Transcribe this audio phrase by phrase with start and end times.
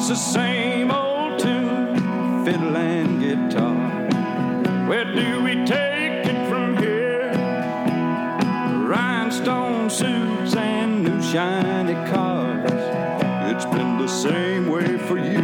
[0.00, 1.94] It's the same old tune,
[2.42, 3.76] fiddle and guitar.
[4.88, 7.30] Where do we take it from here?
[8.86, 12.70] Rhinestone suits and new shiny cars.
[13.52, 15.36] It's been the same way for years.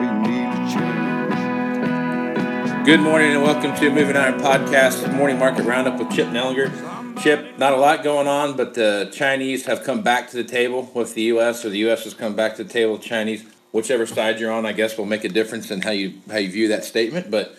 [0.00, 2.86] We need to change.
[2.86, 6.93] Good morning and welcome to Moving Iron Podcast Morning Market Roundup with Chip Nellinger.
[7.24, 11.14] Not a lot going on, but the Chinese have come back to the table with
[11.14, 11.64] the U.S.
[11.64, 12.04] or the U.S.
[12.04, 13.44] has come back to the table Chinese.
[13.72, 16.50] Whichever side you're on, I guess, will make a difference in how you how you
[16.50, 17.30] view that statement.
[17.30, 17.56] But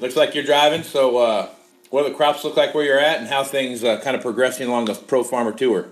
[0.00, 0.82] looks like you're driving.
[0.82, 1.50] So, uh,
[1.90, 4.22] what do the crops look like where you're at, and how things uh, kind of
[4.22, 5.86] progressing along the Pro Farmer Tour?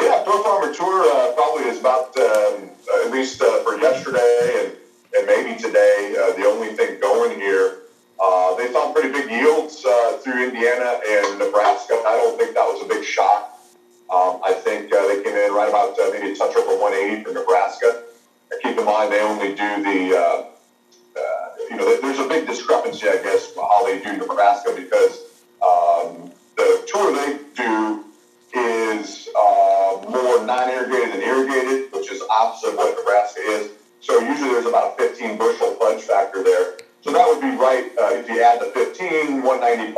[0.00, 2.70] Yeah, Pro Farmer Tour uh, probably is about, um,
[3.04, 4.76] at least uh, for yesterday and,
[5.16, 6.81] and maybe today, uh, the only thing
[10.42, 11.94] Indiana and Nebraska.
[12.06, 13.58] I don't think that was a big shock.
[14.10, 17.24] Um, I think uh, they came in right about uh, maybe a touch over 180
[17.24, 18.02] for Nebraska.
[18.50, 20.44] And keep in mind, they only do the, uh,
[21.16, 25.22] uh, you know, there's a big discrepancy, I guess, how they do Nebraska because
[25.64, 28.04] um, the tour they do
[28.54, 33.70] is uh, more non-irrigated than irrigated, which is opposite of what Nebraska is.
[34.00, 36.76] So usually there's about a 15 bushel fudge factor there.
[37.02, 39.91] So that would be right uh, if you add the 15, 195.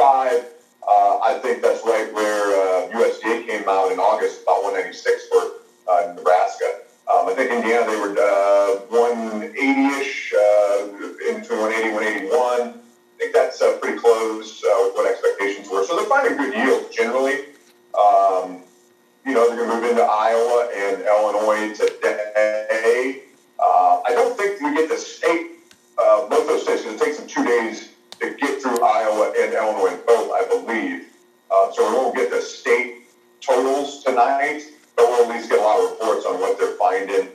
[20.04, 23.22] Iowa and Illinois today.
[23.58, 25.50] Uh, I don't think we get the state,
[25.98, 27.90] uh, both those states, it takes them two days
[28.20, 31.06] to get through Iowa and Illinois, both, I believe.
[31.50, 33.04] Uh, so we won't get the state
[33.40, 34.62] totals tonight,
[34.96, 37.28] but we'll at least get a lot of reports on what they're finding.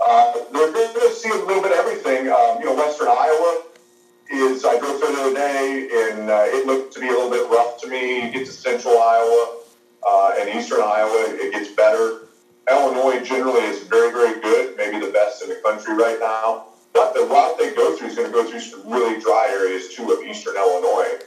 [0.00, 2.28] Uh, they're going to see a little bit of everything.
[2.28, 3.62] Um, you know, Western Iowa
[4.30, 7.30] is, I drove through the other day, and uh, it looked to be a little
[7.30, 8.26] bit rough to me.
[8.26, 9.57] You get to central Iowa
[10.06, 12.28] uh, and eastern Iowa, it gets better.
[12.70, 16.66] Illinois generally is very, very good, maybe the best in the country right now.
[16.92, 19.94] But the route they go through is going to go through some really dry areas
[19.94, 21.20] too of eastern Illinois,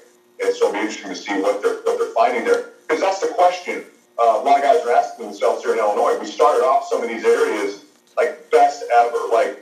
[0.43, 2.71] and so it'll be interesting to see what they're what they're finding there.
[2.87, 3.85] Because that's the question.
[4.19, 6.17] Uh, a lot of guys are asking themselves here in Illinois.
[6.19, 7.85] We started off some of these areas
[8.17, 9.59] like best ever, like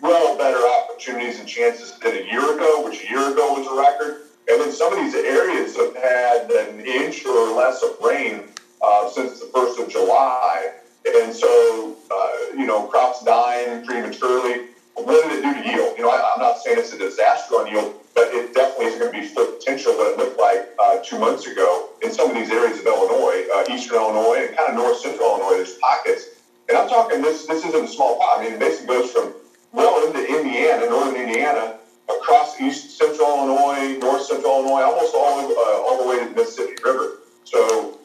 [0.00, 3.76] well better opportunities and chances than a year ago, which a year ago was a
[3.76, 4.27] record.
[4.50, 8.44] And then some of these areas have had an inch or less of rain
[8.80, 10.72] uh, since the first of July,
[11.06, 14.68] and so uh, you know crops dying prematurely.
[14.94, 15.96] What did it do to yield?
[15.96, 18.98] You know, I, I'm not saying it's a disaster on yield, but it definitely isn't
[18.98, 22.30] going to be full potential that it looked like uh, two months ago in some
[22.30, 25.56] of these areas of Illinois, uh, eastern Illinois, and kind of north central Illinois.
[25.56, 27.46] There's pockets, and I'm talking this.
[27.46, 28.40] This isn't a small pot.
[28.40, 29.34] I mean, it basically goes from
[29.72, 31.78] well into Indiana, northern Indiana,
[32.08, 33.98] across east central Illinois,
[34.28, 37.18] central Illinois, almost all uh, all the way to the Mississippi River.
[37.44, 37.98] So,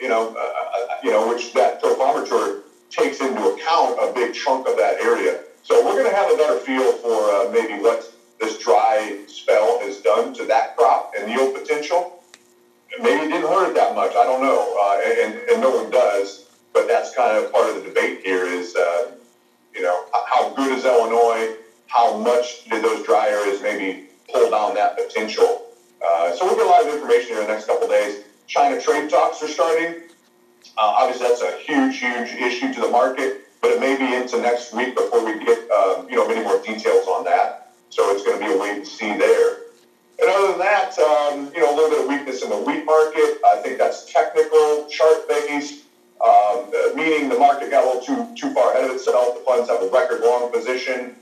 [0.00, 1.92] you know, uh, uh, you know, which that pro
[2.90, 5.40] takes into account a big chunk of that area.
[5.62, 9.80] So we're going to have a better feel for uh, maybe what this dry spell
[9.80, 12.22] has done to that crop and yield potential.
[13.00, 14.10] Maybe it didn't hurt it that much.
[14.10, 16.50] I don't know, uh, and, and no one does.
[16.74, 19.12] But that's kind of part of the debate here is, uh,
[19.74, 21.56] you know, how good is Illinois?
[21.86, 25.66] How much did those dry areas maybe pull down that potential?
[26.04, 28.24] Uh, so we'll get a lot of information here in the next couple days.
[28.46, 30.02] China trade talks are starting.
[30.76, 34.40] Uh, obviously, that's a huge, huge issue to the market, but it may be into
[34.40, 37.72] next week before we get, uh, you know, many more details on that.
[37.90, 39.58] So it's going to be a wait and see there.
[40.20, 42.84] And other than that, um, you know, a little bit of weakness in the wheat
[42.84, 43.38] market.
[43.44, 45.84] I think that's technical, chart based,
[46.24, 49.38] um, meaning the market got a little too too far ahead of itself.
[49.38, 51.16] The funds have a record long position.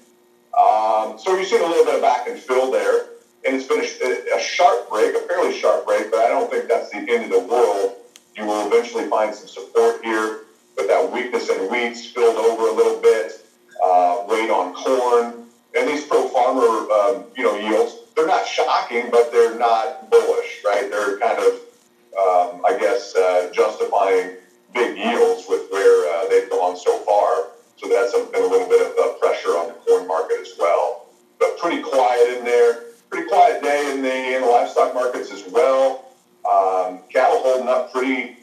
[0.58, 3.06] Um, so you've seen a little bit of back and fill there.
[3.46, 6.68] And it's been a, a sharp break, a fairly sharp break, but I don't think
[6.68, 7.96] that's the end of the world.
[8.36, 10.40] You will eventually find some support here,
[10.76, 13.46] but that weakness in wheat spilled over a little bit,
[13.82, 16.60] uh, weight on corn, and these pro farmer,
[16.92, 17.96] um, you know, yields.
[18.14, 19.49] They're not shocking, but they're
[31.70, 32.82] pretty quiet in there.
[33.10, 36.04] Pretty quiet day in the, in the livestock markets as well.
[36.44, 38.38] Um, cattle holding up pretty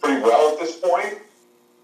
[0.00, 1.18] pretty well at this point.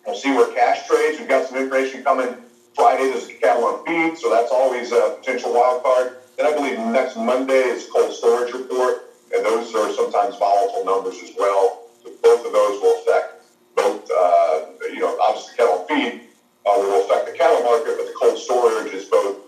[0.06, 1.18] We'll see where cash trades.
[1.18, 2.36] We've got some information coming
[2.74, 3.10] Friday.
[3.10, 6.18] There's cattle on feed, so that's always a potential wild card.
[6.36, 11.16] Then I believe next Monday is cold storage report, and those are sometimes volatile numbers
[11.22, 11.88] as well.
[12.04, 13.42] So both of those will affect
[13.74, 16.20] both, uh, you know, obviously cattle feed
[16.64, 19.45] uh, will affect the cattle market, but the cold storage is both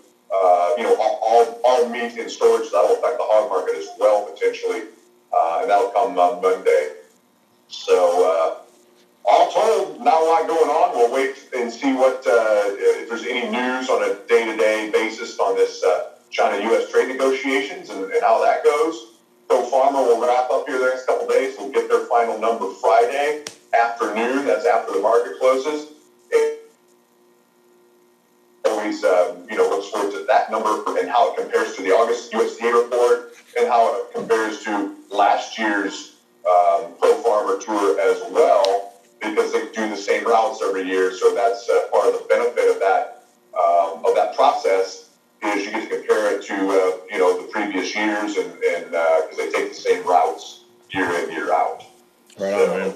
[1.99, 2.71] meat in storage.
[2.71, 4.83] That'll affect the hog market as well potentially,
[5.33, 6.95] uh, and that'll come on Monday.
[7.67, 8.59] So uh,
[9.25, 10.97] all told, not a lot going on.
[10.97, 12.63] We'll wait and see what uh,
[13.01, 16.89] if there's any news on a day-to-day basis on this uh, China-U.S.
[16.91, 19.17] trade negotiations and, and how that goes.
[19.49, 21.55] ProFarmer will wrap up here the next couple days.
[21.57, 24.45] We'll get their final number Friday afternoon.
[24.45, 25.93] That's after the market closes.
[30.49, 34.63] That number and how it compares to the August USDA report and how it compares
[34.63, 36.15] to last year's
[36.47, 41.13] um, ProFarmer tour as well, because they do the same routes every year.
[41.13, 43.23] So that's uh, part of the benefit of that
[43.53, 45.09] um, of that process
[45.43, 48.85] is you get to compare it to uh, you know the previous years and and
[48.85, 51.83] because uh, they take the same routes year in year out.
[52.39, 52.95] Right so, on, man.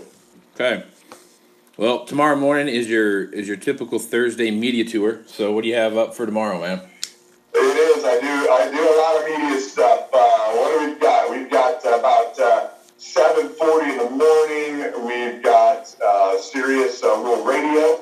[0.56, 0.84] Okay.
[1.76, 5.22] Well, tomorrow morning is your is your typical Thursday media tour.
[5.26, 6.82] So what do you have up for tomorrow, man?
[7.83, 8.06] Is.
[8.06, 8.50] I do.
[8.50, 10.07] I do a lot of media stuff.
[10.13, 11.30] Uh, what do we got?
[11.30, 15.06] We've got about uh, seven forty in the morning.
[15.06, 17.95] We've got uh, Sirius uh, Rural Radio.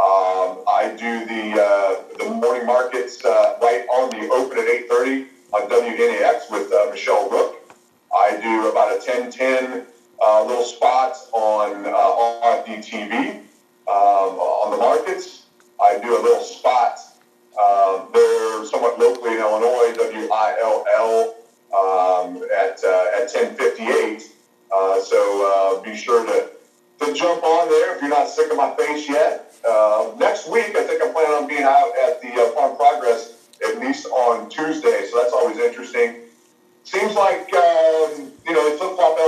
[0.00, 4.88] Um, I do the uh, the morning markets uh, right on the open at eight
[4.88, 7.56] thirty on WNAX with uh, Michelle Rook.
[8.16, 9.84] I do about a ten ten
[10.46, 13.27] little spots on uh, RFD TV
[28.28, 29.54] sick of my face yet.
[29.68, 33.48] Uh, next week, I think I'm planning on being out at the uh, Farm Progress
[33.66, 36.28] at least on Tuesday, so that's always interesting
[36.88, 39.18] seems like um, you know they flip flop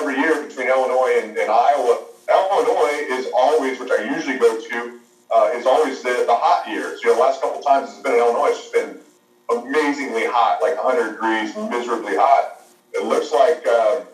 [0.00, 2.04] every year between Illinois and, and, Iowa.
[2.28, 4.98] Illinois is always, which I usually go to,
[5.30, 7.02] uh, is always the, the hot years.
[7.04, 8.98] You know, the last couple times it's been in Illinois, it's just been
[9.50, 12.62] amazingly hot, like 100 degrees, miserably hot.
[12.94, 14.06] It looks like um,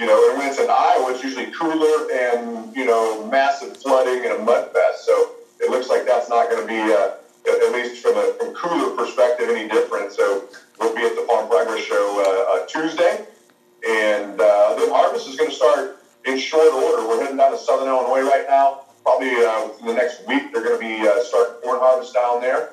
[0.00, 4.24] you know, and when it's in Iowa, it's usually cooler and you know massive flooding
[4.24, 5.04] and a mud fest.
[5.04, 7.12] So it looks like that's not going to be, uh,
[7.46, 10.12] at least from a from cooler perspective, any different.
[10.12, 10.48] So
[10.80, 13.26] We'll be at the Farm Progress Show uh, uh, Tuesday,
[13.86, 17.06] and uh, then harvest is going to start in short order.
[17.06, 18.84] We're heading down to Southern Illinois right now.
[19.02, 22.70] Probably uh, within the next week, they're going to be starting corn harvest down there.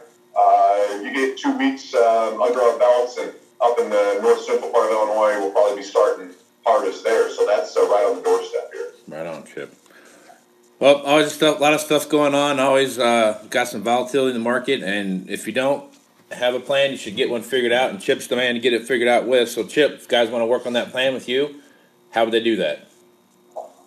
[1.03, 4.85] You get two weeks um, under our belts, and up in the north central part
[4.85, 6.31] of Illinois, we'll probably be starting
[6.67, 7.29] harvest there.
[7.31, 8.91] So that's uh, right on the doorstep here.
[9.07, 9.73] Right on, Chip.
[10.79, 12.59] Well, always stuff, a lot of stuff going on.
[12.59, 15.91] Always uh, got some volatility in the market, and if you don't,
[16.31, 16.91] have a plan.
[16.91, 19.25] You should get one figured out, and Chip's the man to get it figured out
[19.25, 19.49] with.
[19.49, 21.61] So, Chip, if guys want to work on that plan with you,
[22.11, 22.87] how would they do that?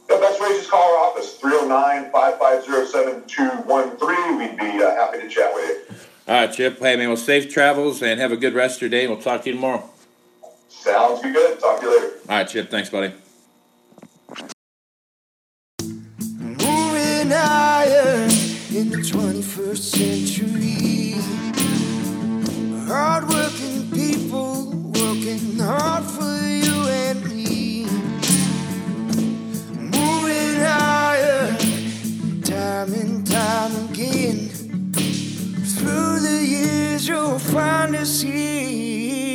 [0.09, 4.39] The best way is just call our office, 309 550 7213.
[4.39, 5.97] We'd be uh, happy to chat with you.
[6.27, 6.81] All right, Chip.
[6.81, 9.07] Hey, man, well, safe travels and have a good rest of your day.
[9.07, 9.89] We'll talk to you tomorrow.
[10.71, 11.59] Sounds good.
[11.61, 12.15] Talk to you later.
[12.29, 12.71] All right, Chip.
[12.71, 13.13] Thanks, buddy.
[15.83, 18.31] Moving Iron
[18.73, 21.15] in the 21st century.
[22.87, 27.85] Hardworking people working hard for you and me.
[29.75, 34.49] Moving Iron, time and time again.
[35.77, 39.30] Through the years, you'll find us here.